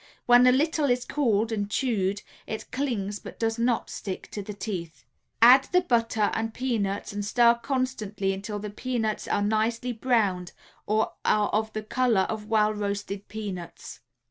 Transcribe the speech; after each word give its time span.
(when 0.25 0.47
a 0.47 0.51
little 0.51 0.89
is 0.89 1.05
cooled 1.05 1.51
and 1.51 1.69
chewed 1.69 2.23
it 2.47 2.71
clings 2.71 3.19
but 3.19 3.37
does 3.39 3.59
not 3.59 3.87
stick 3.87 4.27
to 4.31 4.41
the 4.41 4.51
teeth) 4.51 5.05
add 5.43 5.65
the 5.65 5.81
butter 5.81 6.31
and 6.33 6.55
peanuts 6.55 7.13
and 7.13 7.23
stir 7.23 7.53
constantly 7.61 8.33
until 8.33 8.57
the 8.57 8.71
peanuts 8.71 9.27
are 9.27 9.43
nicely 9.43 9.93
browned 9.93 10.53
(or 10.87 11.13
are 11.23 11.49
of 11.49 11.71
the 11.73 11.83
color 11.83 12.21
of 12.21 12.47
well 12.47 12.73
roasted 12.73 13.27
peanuts). 13.27 13.99